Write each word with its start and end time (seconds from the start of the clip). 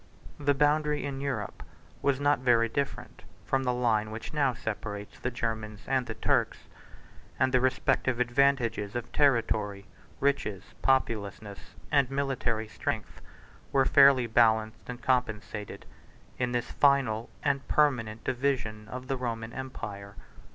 The 0.39 0.55
boundary 0.55 1.05
in 1.05 1.21
Europe 1.21 1.61
was 2.01 2.19
not 2.19 2.39
very 2.39 2.67
different 2.67 3.21
from 3.45 3.61
the 3.61 3.71
line 3.71 4.09
which 4.09 4.33
now 4.33 4.51
separates 4.55 5.19
the 5.19 5.29
Germans 5.29 5.81
and 5.85 6.07
the 6.07 6.15
Turks; 6.15 6.57
and 7.39 7.53
the 7.53 7.61
respective 7.61 8.19
advantages 8.19 8.95
of 8.95 9.11
territory, 9.11 9.85
riches, 10.19 10.63
populousness, 10.81 11.75
and 11.91 12.09
military 12.09 12.67
strength, 12.67 13.21
were 13.71 13.85
fairly 13.85 14.25
balanced 14.25 14.89
and 14.89 15.03
compensated, 15.03 15.85
in 16.39 16.51
this 16.51 16.71
final 16.71 17.29
and 17.43 17.67
permanent 17.67 18.23
division 18.23 18.87
of 18.87 19.07
the 19.07 19.17
Roman 19.17 19.53
empire. 19.53 20.15